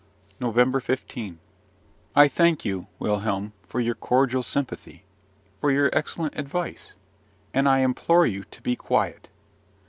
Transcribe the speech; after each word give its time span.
NOVEMBER 0.39 0.79
15. 0.79 1.37
I 2.15 2.27
thank 2.27 2.65
you, 2.65 2.87
Wilhelm, 2.97 3.53
for 3.67 3.79
your 3.79 3.93
cordial 3.93 4.41
sympathy, 4.41 5.03
for 5.59 5.69
your 5.69 5.91
excellent 5.93 6.33
advice; 6.39 6.95
and 7.53 7.69
I 7.69 7.81
implore 7.81 8.25
you 8.25 8.43
to 8.45 8.61
be 8.63 8.75
quiet. 8.75 9.29